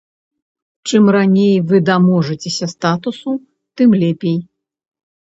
Чым 0.87 1.03
раней 1.15 1.53
вы 1.71 1.81
даможацеся 1.89 2.65
статусу, 2.73 3.29
тым 3.75 3.89
лепей. 4.01 4.39